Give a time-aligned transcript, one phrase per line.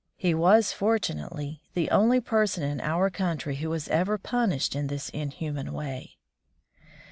[0.17, 5.09] He was, fortunately, the only person in our country who was ever punished in this
[5.09, 6.17] inhuman way.